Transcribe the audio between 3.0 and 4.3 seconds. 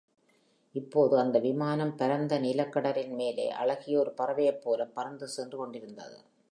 மேலே அழகிய ஒரு